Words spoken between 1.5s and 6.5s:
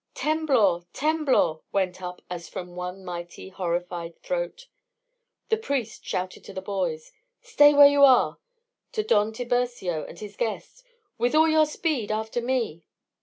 went up as from one mighty horrified throat. The priest shouted